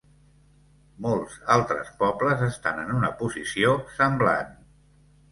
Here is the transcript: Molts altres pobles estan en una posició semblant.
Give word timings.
Molts 1.05 1.35
altres 1.55 1.91
pobles 1.99 2.41
estan 2.47 2.79
en 2.85 2.93
una 3.01 3.11
posició 3.19 3.75
semblant. 3.99 4.57